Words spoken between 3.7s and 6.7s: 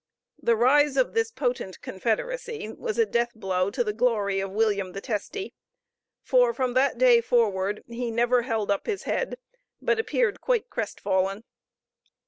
the glory of William the Testy, for